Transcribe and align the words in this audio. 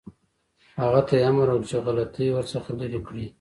هغه 0.81 1.01
ته 1.07 1.13
یې 1.17 1.23
امر 1.29 1.47
وکړ 1.51 1.65
چې 1.69 1.75
غلطۍ 1.85 2.27
ورڅخه 2.31 2.71
لرې 2.79 2.99
کړي. 3.07 3.25